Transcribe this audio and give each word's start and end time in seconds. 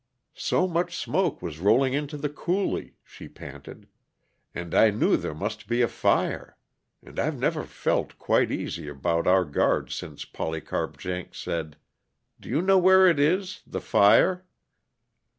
"So 0.33 0.67
much 0.67 0.97
smoke 0.97 1.43
was 1.43 1.59
rolling 1.59 1.93
into 1.93 2.17
the 2.17 2.27
coulee," 2.27 2.95
she 3.03 3.27
panted, 3.29 3.87
"and 4.51 4.73
I 4.73 4.89
knew 4.89 5.15
there 5.15 5.35
must 5.35 5.67
be 5.67 5.83
a 5.83 5.87
fire. 5.87 6.57
And 7.03 7.19
I've 7.19 7.37
never 7.37 7.63
felt 7.65 8.17
quite 8.17 8.51
easy 8.51 8.87
about 8.87 9.27
our 9.27 9.45
guards 9.45 9.93
since 9.93 10.25
Polycarp 10.25 10.97
Jenks 10.97 11.37
said 11.37 11.77
Do 12.39 12.49
you 12.49 12.63
know 12.63 12.79
where 12.79 13.05
it 13.05 13.19
is 13.19 13.61
the 13.67 13.79
fire?" 13.79 14.43